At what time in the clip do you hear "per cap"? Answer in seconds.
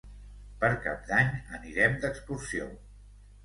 0.63-1.03